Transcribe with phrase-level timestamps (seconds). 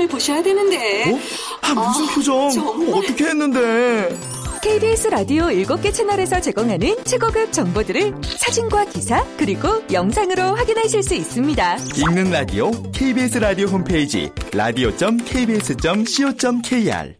[0.00, 1.12] 표정을 보셔야 되는데.
[1.12, 1.18] 어?
[1.62, 2.50] 아, 무슨 아, 표정?
[2.50, 2.98] 정말...
[2.98, 4.18] 어떻게 했는데?
[4.62, 11.76] KBS 라디오 7개 채널에서 제공하는 최고급 정보들을 사진과 기사 그리고 영상으로 확인하실 수 있습니다.
[11.96, 17.16] 읽는 라디오 KBS 라디오 홈페이지 라디오.kbs.co.kr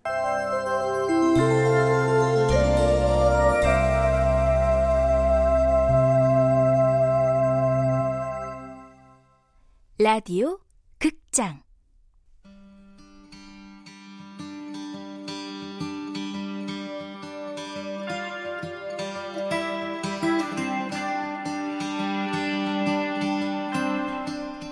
[9.99, 10.59] 라디오
[10.99, 11.61] 극장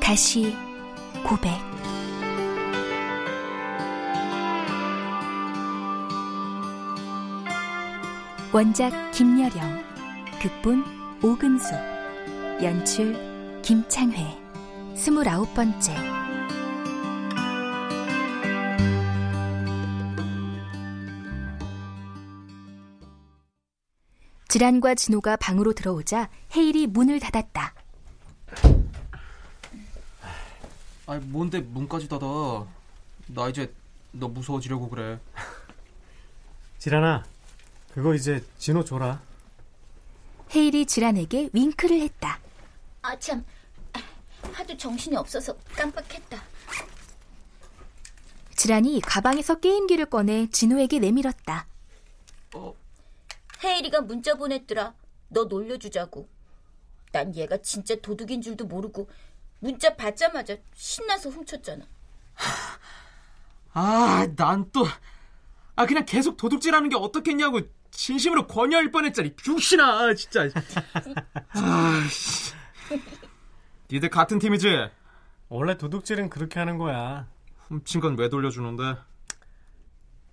[0.09, 0.57] 다시
[1.23, 1.51] 고백
[8.51, 9.85] 원작 김여령
[10.41, 10.83] 극본
[11.23, 11.75] 오금수
[12.63, 14.35] 연출 김창회
[14.97, 15.95] 스물아홉 번째
[24.49, 27.78] 지란과 진호가 방으로 들어오자 헤일이 문을 닫았다.
[31.09, 32.67] 아, 뭔데 문까지 닫아?
[33.29, 33.73] 나 이제
[34.13, 35.19] 너 무서워지려고 그래.
[36.77, 37.25] 지란아,
[37.95, 39.23] 그거 이제 진호 줘라.
[40.55, 42.39] 헤일이 지란에게 윙크를 했다.
[43.01, 43.43] 아 참,
[44.53, 46.43] 하도 정신이 없어서 깜빡했다.
[48.55, 51.67] 지란이 가방에서 게임기를 꺼내 진호에게 내밀었다.
[52.55, 52.75] 어.
[53.65, 54.93] 헤이리가 문자 보냈더라.
[55.29, 56.29] 너 놀려주자고.
[57.13, 59.09] 난 얘가 진짜 도둑인 줄도 모르고
[59.61, 61.85] 문자 받자마자 신나서 훔쳤잖아.
[63.73, 64.87] 아, 난 또,
[65.77, 69.35] 아, 그냥 계속 도둑질하는 게 어떻겠냐고 진심으로 권유할 뻔했잖니.
[69.37, 70.49] 병신아, 진짜.
[71.51, 72.55] 아, 씨.
[73.91, 74.91] 니들 같은 팀이지?
[75.49, 77.27] 원래 도둑질은 그렇게 하는 거야.
[77.69, 78.97] 훔친 건 왜 돌려주는데?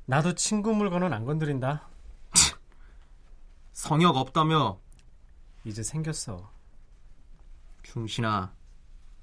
[0.06, 1.88] 나도 친구 물건은 안 건드린다.
[3.74, 4.80] 성역 없다며?
[5.64, 6.52] 이제 생겼어.
[7.84, 8.54] 중신아,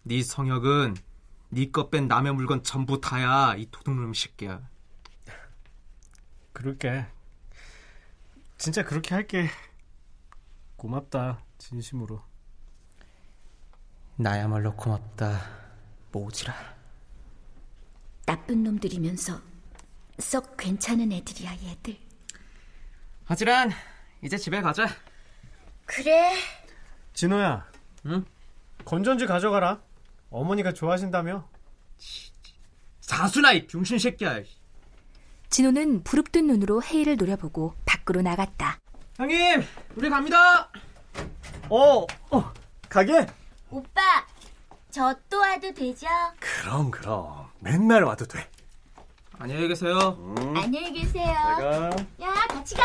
[0.05, 0.97] 네 성역은
[1.51, 3.55] 네 것 뺀 남의 물건 전부 다야.
[3.57, 4.61] 이 도둑놈 새끼야.
[6.53, 7.07] 그럴게.
[8.59, 9.49] 진짜 그렇게 할게.
[10.77, 12.23] 고맙다, 진심으로.
[14.17, 15.41] 나야말로 고맙다,
[16.13, 16.55] 모지라.
[18.27, 19.41] 나쁜 놈들이면서
[20.19, 21.99] 썩 괜찮은 애들이야, 얘들.
[23.25, 23.71] 하지란,
[24.23, 24.87] 이제 집에 가자.
[25.87, 26.35] 그래.
[27.15, 27.71] 진호야.
[28.07, 28.25] 응?
[28.85, 29.83] 건전지 가져가라.
[30.33, 31.47] 어머니가 좋아하신다며.
[33.01, 34.41] 사수나 이 병신 새끼야.
[35.51, 38.79] 진호는 부릅뜬 눈으로 헤이를 노려보고 밖으로 나갔다.
[39.17, 39.63] 형님,
[39.97, 40.71] 우리 갑니다.
[41.69, 42.53] 어, 어,
[42.89, 43.27] 가게?
[43.71, 44.01] 오빠,
[44.91, 46.07] 저 또 와도 되죠?
[46.41, 48.49] 그럼 그럼 맨날 와도 돼.
[49.39, 49.99] 안녕히 계세요.
[50.19, 50.57] 음.
[50.57, 51.25] 안녕히 계세요.
[51.59, 51.91] 내가...
[52.23, 52.83] 야, 같이 가.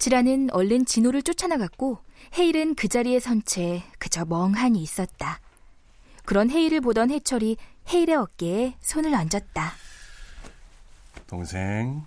[0.00, 1.98] 지라는 얼른 진호를 쫓아나갔고
[2.38, 5.40] 헤일은 그 자리에 선 채 그저 멍하니 있었다.
[6.24, 7.58] 그런 헤일을 보던 해철이
[7.92, 9.72] 헤일의 어깨에 손을 얹었다.
[11.26, 12.04] 동생,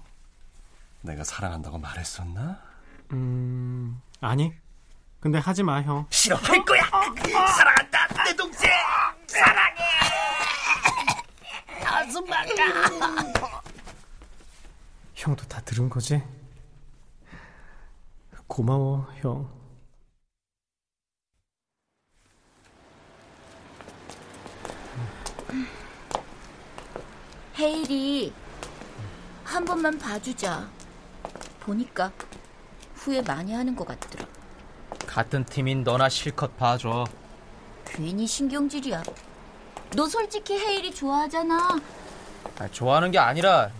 [1.02, 2.59] 내가 사랑한다고 말했었나?
[3.12, 4.52] 음, 아니.
[5.20, 6.06] 근데 하지 마, 형.
[6.09, 6.82] 싫어, 할 거야!
[7.48, 8.70] 사랑한다, 내 동생!
[9.28, 9.82] 사랑해!
[11.86, 13.62] 아줌마가!
[15.14, 16.22] 형도 다 들은 거지?
[18.53, 19.50] 고마워, 형.
[27.58, 28.31] 헤일이
[29.44, 30.69] 한 번만 봐주자.
[31.62, 32.12] 보니까
[32.94, 34.28] 후회 많이 하는 것 같더라.
[35.08, 37.06] 같은 팀인 너나 실컷 봐줘.
[37.85, 39.02] 괜히 신경질이야.
[39.96, 41.80] 너 솔직히 헤일이 좋아하잖아.
[42.59, 43.72] 아, 좋아하는 게 아니라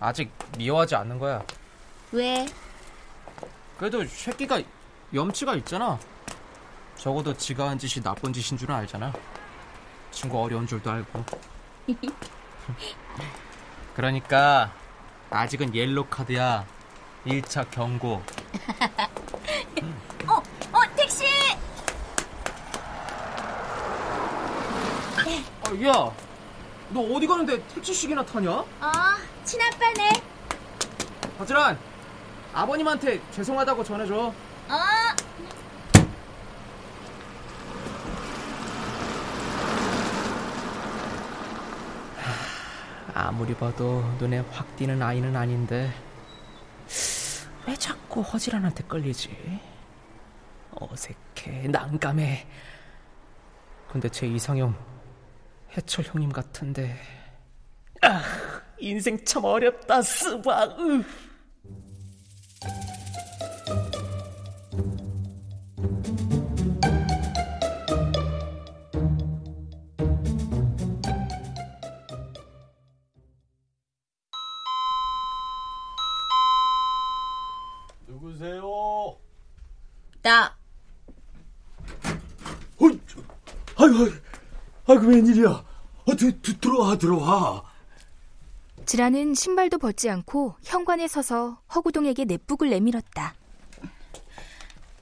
[0.00, 1.44] 아직 미워하지 않는 거야.
[2.12, 2.46] 왜?
[3.78, 4.62] 그래도 새끼가
[5.12, 5.98] 염치가 있잖아.
[6.96, 9.12] 적어도 지가 한 짓이 나쁜 짓인 줄은 알잖아.
[10.10, 11.24] 친구 어려운 줄도 알고.
[13.94, 14.72] 그러니까
[15.30, 16.64] 아직은 옐로 카드야.
[17.26, 18.22] 1차 경고.
[20.26, 20.42] 어,
[20.72, 21.24] 어, 택시!
[25.16, 25.92] 아, 야,
[26.90, 28.50] 너 어디 가는데 택시식이나 타냐?
[28.50, 28.66] 어,
[29.44, 30.10] 친아빠네.
[31.38, 31.78] 하지란,
[32.56, 34.16] 아버님한테 죄송하다고 전해줘.
[34.16, 34.32] 어.
[43.12, 45.90] 아무리 봐도 눈에 확 띄는 아이는 아닌데
[47.66, 49.60] 왜 자꾸 허지란한테 끌리지?
[50.70, 52.46] 어색해, 난감해.
[53.90, 54.76] 근데 제 이상형
[55.72, 56.96] 해철 형님 같은데.
[58.02, 58.22] 아,
[58.78, 60.64] 인생 참 어렵다, 스바.
[60.78, 61.02] 으.
[86.90, 87.62] 들, 들어와, 들어와.
[88.86, 93.34] 지라는 신발도 벗지 않고 현관에 서서 허구동에게 넷북을 내밀었다.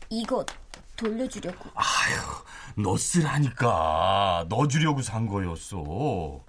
[0.09, 0.45] 이거
[0.97, 1.69] 돌려주려고.
[2.77, 4.47] 너 쓰라니까.
[4.49, 6.41] 너 주려고 산 거였어.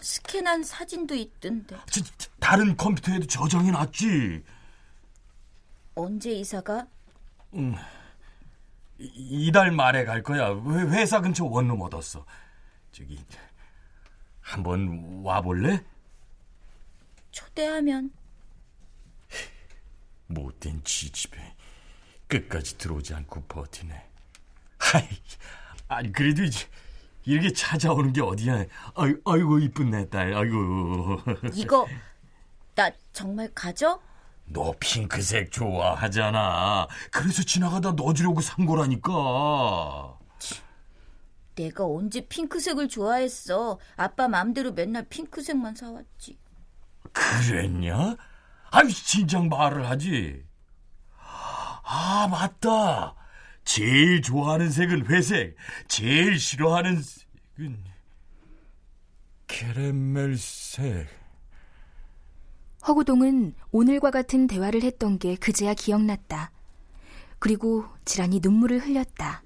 [0.00, 1.76] 스캔한 사진도 있던데.
[1.90, 4.42] 저, 저, 다른 컴퓨터에도 저장해 놨지.
[5.94, 6.86] 언제 이사가?
[8.98, 10.48] 이달 말에 갈 거야.
[10.54, 12.24] 회- 회사 근처 원룸 얻었어.
[12.92, 13.18] 저기
[14.50, 15.84] 한번 와볼래?
[17.30, 18.10] 초대하면
[20.26, 21.54] 못된 지집에
[22.26, 24.08] 끝까지 들어오지 않고 버티네.
[24.78, 25.08] 하이,
[25.86, 26.66] 아니 그래도 이제
[27.24, 28.64] 이렇게 찾아오는 게 어디야?
[28.96, 30.34] 아이, 아이고 이쁜 내 딸.
[30.34, 31.20] 아이고.
[31.54, 31.86] 이거
[32.74, 34.00] 나 정말 가져?
[34.46, 36.88] 너 핑크색 좋아하잖아.
[37.12, 40.18] 그래서 지나가다 넣어주려고 산 거라니까.
[41.60, 43.78] 내가 언제 핑크색을 좋아했어?
[43.96, 46.38] 아빠 맘대로 맨날 핑크색만 사왔지.
[47.12, 48.16] 그랬냐?
[48.70, 50.44] 아이 진작 말을 하지.
[51.82, 53.14] 아 맞다.
[53.64, 57.84] 제일 좋아하는 색은 회색, 제일 싫어하는 색은
[59.46, 61.08] 캐러멜색.
[62.86, 66.52] 허구동은 오늘과 같은 대화를 했던 게 그제야 기억났다.
[67.38, 69.42] 그리고 지란이 눈물을 흘렸다.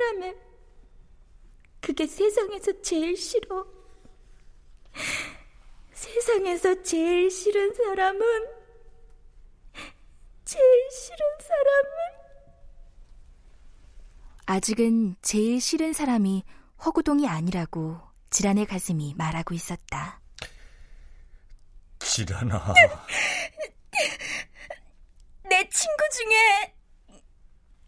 [0.00, 0.34] 캐러멜.
[1.80, 3.66] 그게 세상에서 제일 싫어.
[5.92, 8.46] 세상에서 제일 싫은 사람은
[10.46, 11.90] 제일 싫은 사람은
[14.46, 16.44] 아직은 제일 싫은 사람이
[16.84, 18.00] 허구동이 아니라고
[18.30, 20.20] 지란의 가슴이 말하고 있었다.
[21.98, 22.74] 지란아.
[25.44, 26.79] 내 친구 중에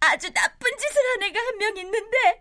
[0.02, 2.40] 아주 나쁜 짓을 한 애가 한 명 있는데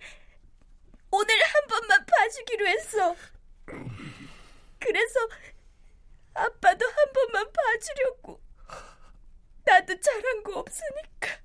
[1.11, 3.15] 오늘 한 번만 봐주기로 했어.
[4.79, 5.19] 그래서
[6.33, 8.41] 아빠도 한 번만 봐주려고.
[9.65, 11.41] 나도 잘한 거 없으니까.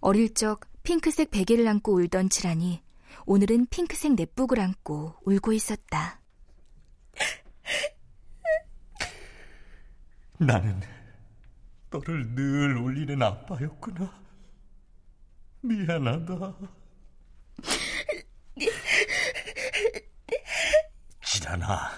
[0.00, 2.82] 어릴 적 핑크색 베개를 안고 울던 지란이
[3.26, 6.20] 오늘은 핑크색 넷북을 안고 울고 있었다.
[10.38, 10.78] 나는
[11.94, 14.12] 너를 늘 울리는 아빠였구나.
[15.60, 16.56] 미안하다.
[21.24, 21.92] 지란아,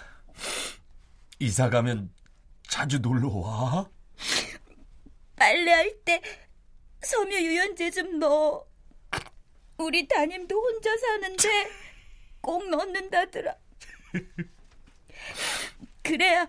[1.38, 2.12] 이사 가면
[2.68, 3.90] 자주 놀러 와.
[5.36, 6.20] 빨래할 때
[7.00, 8.66] 섬유 유연제 좀 넣어.
[9.78, 11.70] 우리 담임도 혼자 사는데
[12.42, 13.54] 꼭 넣는다더라.
[16.02, 16.46] 그래야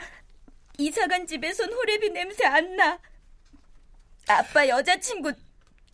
[0.78, 3.00] 이사 간 집에선 호레비 냄새 안 나.
[4.28, 5.34] 아빠 여자친구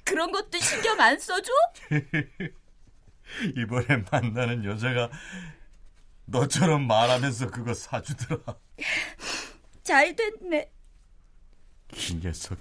[0.03, 1.51] 그런 것도 신경 안 써줘?
[3.55, 5.09] 이번에 만나는 여자가
[6.25, 8.57] 너처럼 말하면서 그거 사주더라.
[9.83, 10.71] 잘 됐네.
[11.95, 12.57] 이 녀석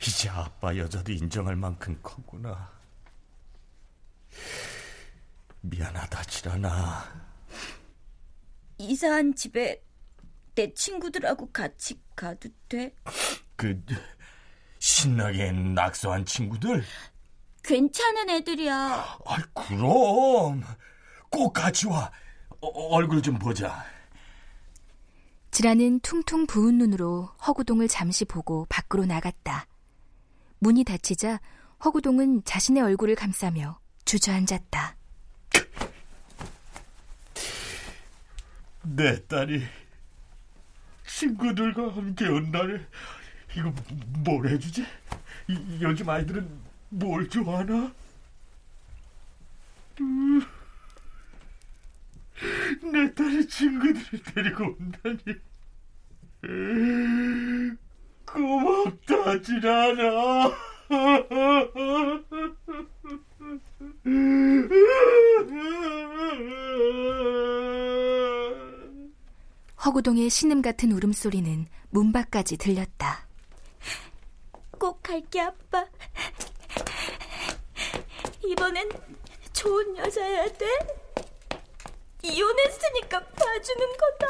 [0.00, 2.70] 이제 아빠 여자도 인정할 만큼 컸구나.
[5.62, 7.26] 미안하다 지란아.
[8.78, 9.82] 이사한 집에
[10.54, 12.94] 내 친구들하고 같이 가도 돼?
[13.56, 13.82] 그
[14.96, 16.82] 신나게 낙서한 친구들?
[17.62, 19.18] 괜찮은 애들이야.
[19.26, 20.62] 아 그럼
[21.28, 22.10] 꼭 같이 와.
[22.62, 23.84] 어, 얼굴 좀 보자.
[25.50, 29.66] 지라는 퉁퉁 부은 눈으로 허구동을 잠시 보고 밖으로 나갔다.
[30.60, 31.40] 문이 닫히자
[31.84, 34.96] 허구동은 자신의 얼굴을 감싸며 주저앉았다.
[38.84, 39.62] 내 딸이
[41.06, 42.80] 친구들과 함께 온 날에
[43.56, 43.72] 이거
[44.24, 44.84] 뭘 해주지?
[45.48, 46.46] 이, 요즘 아이들은
[46.90, 47.92] 뭘 좋아하나?
[50.00, 50.42] 음,
[52.92, 55.16] 내 딸이 친구들을 데리고 온다니
[58.26, 60.52] 고맙다 지라나
[69.84, 73.25] 허구동의 신음 같은 울음소리는 문 밖까지 들렸다.
[74.78, 75.86] 꼭 갈게, 아빠.
[78.44, 78.88] 이번엔
[79.52, 80.66] 좋은 여자야 돼.
[82.22, 84.26] 이혼했으니까 봐주는 거다.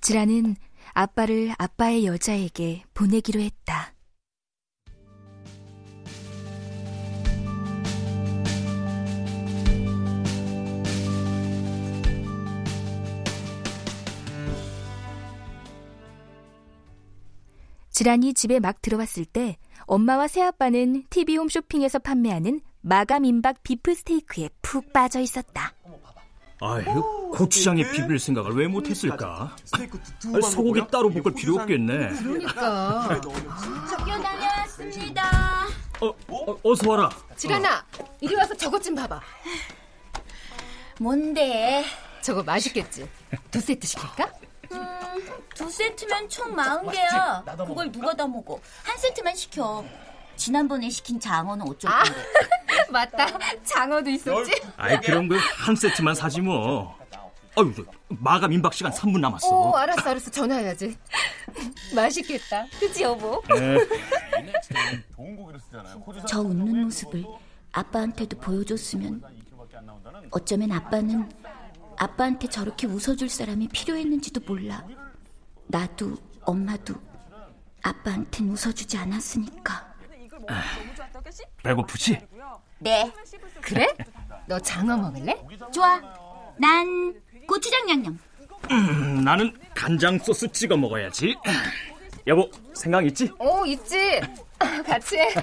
[0.00, 0.56] 지라는
[0.92, 3.94] 아빠를 아빠의 여자에게 보내기로 했다.
[18.00, 24.90] 지란이 집에 막 들어왔을 때 엄마와 새아빠는 TV 홈쇼핑에서 판매하는 마감 임박 비프 스테이크에 푹
[24.94, 25.74] 빠져 있었다.
[26.62, 26.84] 아유,
[27.34, 29.54] 고추장에 비빌 생각을 왜 못했을까?
[30.50, 32.08] 소고기 따로 볶을 필요 없겠네.
[32.22, 33.00] 그러니까.
[33.02, 35.66] 학교 다녀왔습니다.
[36.00, 37.10] 어, 어, 어서 와라.
[37.36, 37.84] 지란아,
[38.22, 39.20] 이리 와서 저것 좀 봐봐.
[40.98, 41.84] 뭔데?
[42.22, 43.06] 저거 맛있겠지?
[43.50, 44.39] 두 세트 시킬까?
[44.72, 45.22] 음,
[45.54, 47.66] 두 세트면 총 40개야.
[47.66, 48.60] 그걸 누가 다 먹어?
[48.84, 49.84] 한 세트만 시켜.
[50.36, 52.02] 지난번에 시킨 장어는 어쩔 아.
[52.02, 52.24] 건데?
[52.90, 53.26] 맞다.
[53.62, 54.52] 장어도 있었지?
[54.76, 56.98] 아이, 그럼 그한 세트만 사지 뭐.
[57.56, 59.48] 아유, 저, 마감 임박 시간 3분 남았어.
[59.48, 60.30] 오, 알았어, 알았어.
[60.30, 60.96] 전화해야지.
[61.94, 62.64] 맛있겠다.
[62.78, 63.42] 그치, 여보?
[63.48, 63.76] 네.
[66.26, 67.24] 저 웃는 모습을
[67.72, 69.22] 아빠한테도 보여줬으면
[70.30, 71.28] 어쩌면 아빠는
[72.00, 74.82] 아빠한테 저렇게 웃어줄 사람이 필요했는지도 몰라.
[75.66, 76.94] 나도 엄마도
[77.82, 79.94] 아빠한텐 웃어주지 않았으니까.
[81.62, 82.18] 배고프지?
[82.78, 83.12] 네,
[83.60, 83.86] 그래?
[84.46, 85.44] 너 장어 먹을래?
[85.74, 86.00] 좋아.
[86.58, 87.14] 난
[87.46, 88.18] 고추장 양념.
[88.70, 91.36] 음, 나는 간장 소스 찍어 먹어야지.
[92.26, 93.30] 여보, 생각 있지?
[93.38, 94.20] 오, 있지.
[94.86, 95.34] 같이 해.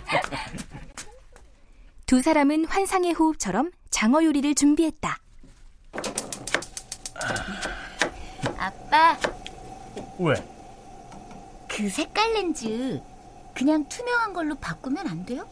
[2.08, 5.20] 두 사람은 환상의 호흡처럼 장어 요리를 준비했다.
[8.58, 9.18] 아빠,
[10.20, 10.36] 왜?
[11.68, 13.02] 그 색깔 렌즈
[13.54, 15.48] 그냥 투명한 걸로 바꾸면 안 돼요?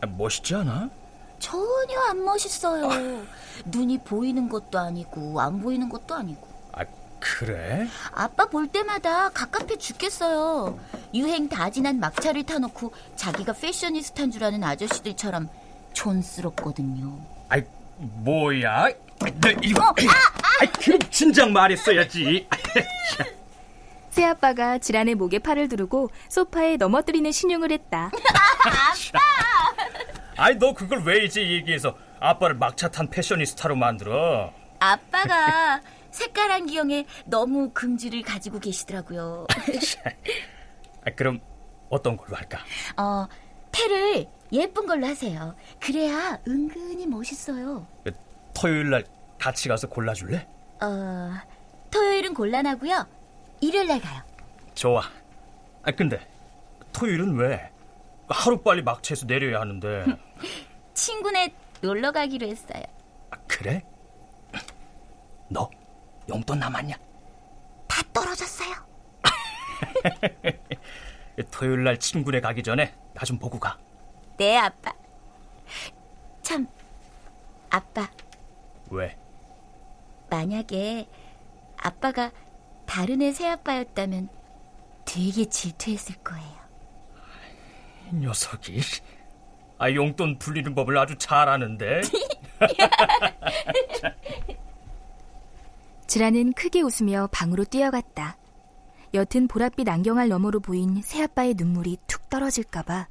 [0.00, 0.90] 아, 멋있지 않아?
[1.38, 3.24] 전혀 안 멋있어요.
[3.66, 6.48] 눈이 보이는 것도 아니고 안 보이는 것도 아니고.
[6.72, 6.84] 아,
[7.18, 7.88] 그래?
[8.12, 10.78] 아빠 볼 때마다 갑갑해 죽겠어요.
[11.14, 15.48] 유행 다 지난 막차를 타놓고 자기가 패셔니스타인 줄 아는 아저씨들처럼
[15.92, 17.18] 촌스럽거든요.
[17.48, 17.62] 아이,
[17.98, 18.86] 뭐야?
[19.40, 19.82] 내 이거.
[19.84, 19.94] 아
[20.64, 22.48] 이, 그럼 진작 말했어야지.
[24.10, 28.10] 새아빠가 지란의 목에 팔을 두르고 소파에 넘어뜨리는 신용을 했다.
[30.36, 34.52] 아이, 너 그걸 왜 이제 얘기해서 아빠를 막차 탄 패셔니스타로 만들어?
[34.78, 39.46] 아빠가 색깔한 기형에 너무 긍지를 가지고 계시더라고요.
[41.06, 41.40] 아, 그럼
[41.88, 42.58] 어떤 걸로 할까?
[42.96, 43.26] 어,
[43.72, 45.54] 테를 예쁜 걸로 하세요.
[45.80, 47.86] 그래야 은근히 멋있어요.
[48.04, 48.12] 그,
[48.54, 49.04] 토요일 날
[49.42, 50.46] 같이 가서 골라줄래?
[50.80, 51.32] 어,
[51.90, 53.04] 토요일은 곤란하고요.
[53.60, 54.22] 일요일 날 가요.
[54.72, 55.02] 좋아.
[55.82, 56.24] 아, 근데
[56.92, 57.68] 토요일은 왜?
[58.28, 60.04] 하루 빨리 막차에서 내려야 하는데.
[60.94, 62.84] 친구네 놀러 가기로 했어요.
[63.32, 63.82] 아, 그래?
[65.50, 65.68] 너
[66.28, 66.94] 용돈 남았냐?
[67.88, 68.76] 다 떨어졌어요.
[71.50, 73.76] 토요일 날 친구네 가기 전에 나 좀 보고 가.
[74.38, 74.92] 네, 아빠.
[76.42, 76.68] 참,
[77.70, 78.08] 아빠,
[78.90, 79.16] 왜?
[80.32, 81.06] 만약에
[81.76, 82.32] 아빠가
[82.86, 84.30] 다른 애 새아빠였다면
[85.04, 86.62] 되게 질투했을 거예요.
[88.10, 88.80] 이 녀석이.
[89.76, 92.00] 아, 용돈 불리는 법을 아주 잘 아는데.
[96.06, 98.38] 지란은 크게 웃으며 방으로 뛰어갔다.
[99.12, 103.06] 옅은 보랏빛 안경알 너머로 보인 새아빠의 눈물이 툭 떨어질까봐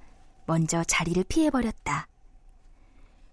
[0.48, 2.08] 먼저 자리를 피해버렸다.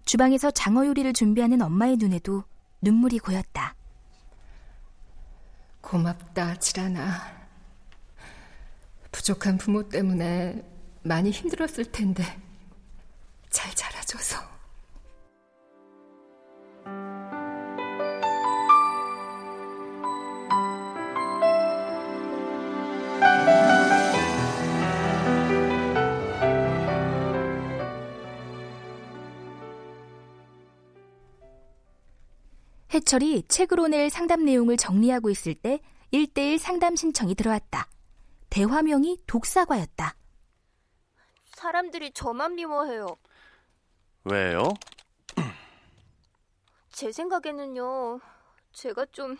[0.05, 2.43] 주방에서 장어 요리를 준비하는 엄마의 눈에도
[2.81, 3.78] 눈물이 고였다.
[5.89, 7.39] 고맙다, 지란아.
[9.11, 10.63] 부족한 부모 때문에
[11.01, 12.23] 많이 힘들었을 텐데
[13.49, 14.37] 잘 자라줘서.
[33.09, 35.79] 해철이 책으로 낼 상담 내용을 정리하고 있을 때
[36.13, 37.89] 1대1 상담 신청이 들어왔다.
[38.51, 40.15] 대화명이 독사과였다.
[41.45, 43.07] 사람들이 저만 미워해요.
[44.25, 44.61] 왜요?
[46.91, 48.19] 제 생각에는요,
[48.73, 49.37] 제가 좀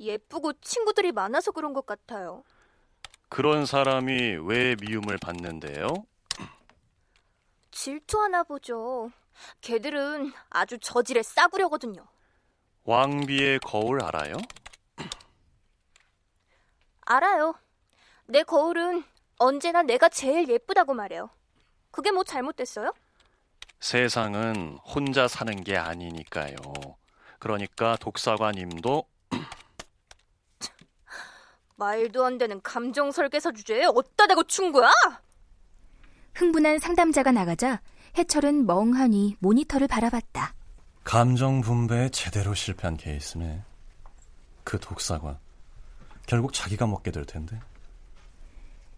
[0.00, 2.42] 예쁘고 친구들이 많아서 그런 것 같아요.
[3.28, 5.88] 그런 사람이 왜 미움을 받는데요?
[7.70, 9.10] 질투하나 보죠.
[9.60, 12.13] 걔들은 아주 저질에 싸구려거든요.
[12.84, 14.36] 왕비의 거울 알아요?
[17.06, 17.54] 알아요.
[18.26, 19.04] 내 거울은
[19.38, 21.28] 언제나 내가 제일 예쁘다고 말해요.
[21.90, 22.92] 그게 뭐 잘못됐어요?
[23.80, 26.56] 세상은 혼자 사는 게 아니니까요.
[27.38, 29.04] 그러니까 독사관님도
[31.76, 34.90] 말도 안 되는 감정 설계사 주제에 어디다 대고 춘 거야?
[36.34, 37.82] 흥분한 상담자가 나가자
[38.16, 40.54] 해철은 멍하니 모니터를 바라봤다.
[41.04, 43.62] 감정 분배에 제대로 실패한 케이스네.
[44.64, 45.38] 그 독사관
[46.26, 47.60] 결국 자기가 먹게 될 텐데.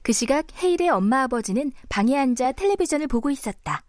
[0.02, 3.82] 그 시각 헤일의 엄마 아버지는 방에 앉아 텔레비전을 보고 있었다.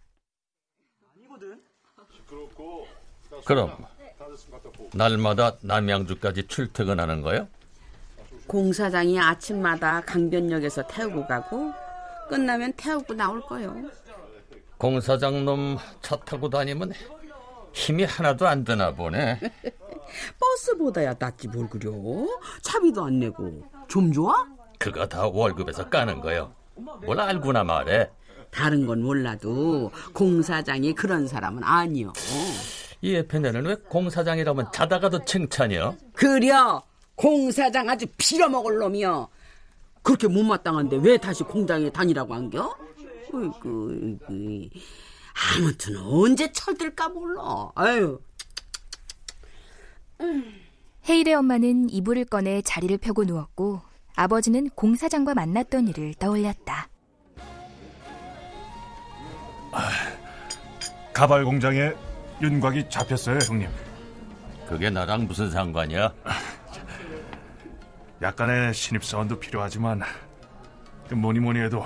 [3.44, 3.72] 그럼
[4.92, 7.46] 날마다 남양주까지 출퇴근하는 거요?
[8.48, 11.72] 공사장이 아침마다 강변역에서 태우고 가고
[12.28, 13.74] 끝나면 태우고 나올 거요.
[14.76, 16.92] 공사장 놈 차 타고 다니면
[17.78, 19.38] 힘이 하나도 안 드나 보네.
[20.40, 21.92] 버스보다야 낫지 뭘 그려.
[22.60, 24.44] 차비도 안 내고 좀 좋아?
[24.78, 26.52] 그거 다 월급에서 까는 거요.
[26.74, 28.10] 뭘 알고나 말해.
[28.50, 32.12] 다른 건 몰라도 공사장이 그런 사람은 아니요.
[33.00, 35.96] 이 에페네는 왜 공사장이라면 자다가도 칭찬이요?
[36.14, 36.82] 그려
[37.14, 39.28] 공사장 아주 빌어먹을 놈이여.
[40.02, 42.74] 그렇게 못마땅한데 왜 다시 공장에 다니라고 한겨?
[43.32, 44.68] 어이구, 어이구.
[45.38, 47.70] 아무튼 언제 철들까 몰라.
[47.74, 48.20] 아유.
[51.08, 53.80] 헤일의 엄마는 이불을 꺼내 자리를 펴고 누웠고
[54.16, 56.88] 아버지는 공사장과 만났던 일을 떠올렸다.
[61.12, 61.92] 가발 공장에
[62.42, 63.68] 윤곽이 잡혔어요, 형님.
[64.66, 66.12] 그게 나랑 무슨 상관이야?
[68.20, 70.02] 약간의 신입사원도 필요하지만
[71.08, 71.84] 그 뭐니 뭐니 해도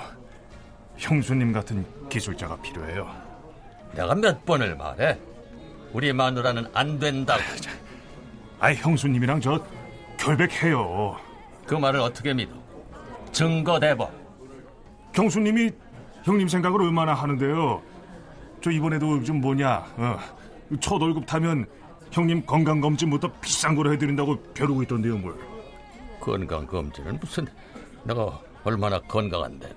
[0.97, 3.22] 형수님 같은 기술자가 필요해요.
[3.95, 5.17] 내가 몇 번을 말해.
[5.91, 7.41] 우리 마누라는 안 된다고.
[8.59, 9.63] 아이 형수님이랑 저
[10.17, 11.17] 결백해요.
[11.65, 12.51] 그 말을 어떻게 믿어?
[13.31, 14.07] 증거 대봐.
[15.11, 15.71] 경수님이
[16.23, 17.81] 형님 생각을 얼마나 하는데요.
[18.61, 20.19] 저 이번에도 좀 뭐냐, 어,
[20.79, 21.65] 첫 월급 타면
[22.11, 25.35] 형님 건강검진부터 비싼 걸 해드린다고 벼르고 있던데요, 뭘.
[26.19, 27.45] 건강검진은 무슨,
[28.03, 29.69] 내가 얼마나 건강한데.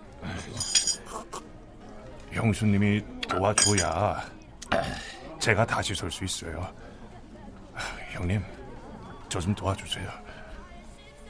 [2.31, 4.23] 형수님이 도와줘야
[5.39, 6.67] 제가 다시 설 수 있어요.
[8.13, 8.43] 형님,
[9.29, 10.09] 저 좀 도와주세요.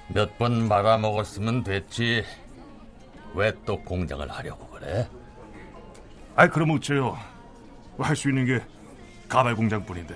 [0.08, 2.24] 몇 번 말아먹었으면 됐지.
[3.34, 5.08] 왜 또 공장을 하려고 그래?
[6.36, 7.18] 아이, 그럼 어째요?
[7.98, 8.62] 할 수 있는 게
[9.28, 10.14] 가발 공장뿐인데.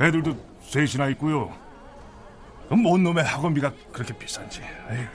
[0.00, 1.54] 애들도 셋이나 있고요.
[2.70, 4.62] 뭔 놈의 학원비가 그렇게 비싼지.
[4.90, 5.06] 에휴.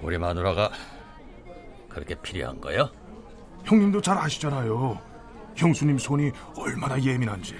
[0.00, 0.70] 우리 마누라가
[1.88, 2.90] 그렇게 필요한 거요?
[3.64, 4.98] 형님도 잘 아시잖아요.
[5.56, 7.54] 형수님 손이 얼마나 예민한지.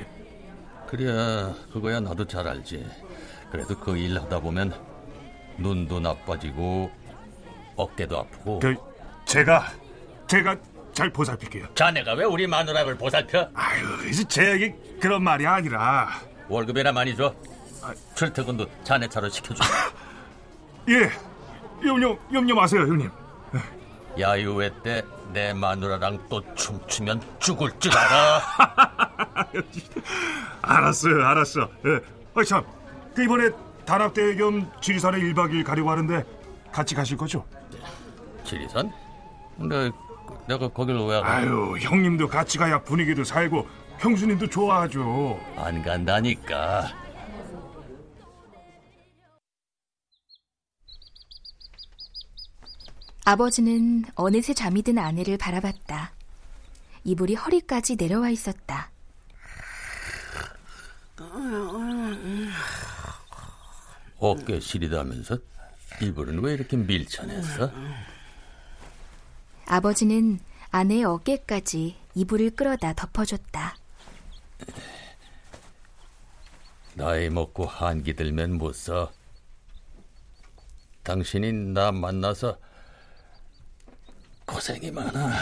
[0.88, 2.86] 그래, 그거야 나도 잘 알지.
[3.50, 4.74] 그래도 그 일 하다 보면
[5.58, 6.90] 눈도 나빠지고
[7.76, 8.58] 어깨도 아프고.
[8.58, 8.74] 그
[9.24, 9.66] 제가
[10.26, 10.56] 제가
[10.92, 11.74] 잘 보살필게요.
[11.74, 13.48] 자네가 왜 우리 마누라를 보살펴?
[13.54, 16.08] 아유, 이제 제 얘기 그런 말이 아니라
[16.48, 17.34] 월급이나 많이 줘.
[18.14, 19.62] 출퇴근도 자네 차로 시켜줘.
[20.88, 21.10] 예,
[21.86, 23.10] 염려 염려 마세요, 형님.
[24.18, 25.02] 야유회 때
[25.34, 28.40] 내 마누라랑 또 춤추면 죽을 줄 알아.
[30.62, 31.68] 알았어요, 알았어.
[31.86, 32.00] 예.
[32.34, 32.64] 아 참,
[33.14, 33.50] 그 이번에
[33.84, 36.24] 단합대회 겸 지리산에 1박 2일 가려고 하는데
[36.72, 37.44] 같이 가실 거죠?
[38.44, 38.92] 지리산?
[39.58, 39.90] 근데
[40.46, 41.34] 내가 거길 왜 가?
[41.36, 43.66] 아유, 형님도 같이 가야 분위기도 살고
[43.98, 45.38] 형수님도 좋아하죠.
[45.56, 46.88] 안 간다니까.
[53.24, 56.12] 아버지는 어느새 잠이 든 아내를 바라봤다.
[57.04, 58.90] 이불이 허리까지 내려와 있었다.
[64.18, 65.38] 어깨 시리다면서
[66.02, 67.70] 이불은 왜 이렇게 밀쳐냈어?
[69.66, 70.38] 아버지는
[70.70, 73.76] 아내의 어깨까지 이불을 끌어다 덮어줬다.
[76.94, 79.10] 나이 먹고 한기 들면 못 써.
[81.02, 82.58] 당신이 나 만나서
[84.46, 85.32] 고생이 많아.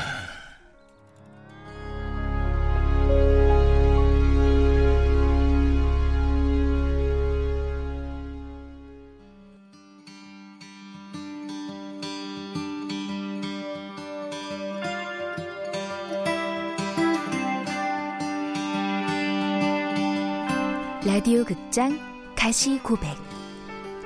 [21.05, 21.99] 라디오 극장
[22.37, 23.17] 가시 고백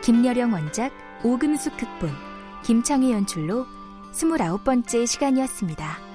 [0.02, 0.90] 김여령 원작
[1.22, 2.10] 오금숙 극본
[2.64, 3.66] 김창희 연출로
[4.16, 6.05] 스물아홉 번째 시간이었습니다.